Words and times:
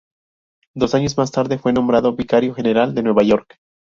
Dos 0.73 0.95
años 0.95 1.15
más 1.15 1.31
tarde 1.31 1.59
fue 1.59 1.73
nombrado 1.73 2.15
vicario 2.15 2.55
general 2.55 2.95
de 2.95 3.03
Nueva 3.03 3.21
York. 3.21 3.59